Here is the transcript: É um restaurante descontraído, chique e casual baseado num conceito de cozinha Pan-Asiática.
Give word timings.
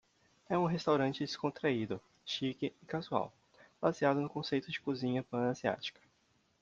É 0.49 0.57
um 0.57 0.65
restaurante 0.65 1.19
descontraído, 1.19 2.01
chique 2.25 2.73
e 2.81 2.85
casual 2.87 3.31
baseado 3.79 4.19
num 4.19 4.27
conceito 4.27 4.71
de 4.71 4.81
cozinha 4.81 5.21
Pan-Asiática. 5.21 6.01